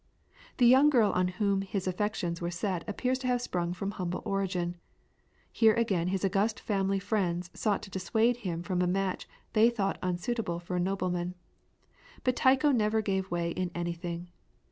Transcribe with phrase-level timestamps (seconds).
[0.57, 4.23] The young girl on whom his affections were set appears to have sprung from humble
[4.25, 4.77] origin.
[5.51, 9.99] Here again his august family friends sought to dissuade him from a match they thought
[10.01, 11.35] unsuitable for a nobleman.
[12.23, 14.31] But Tycho never gave way in anything.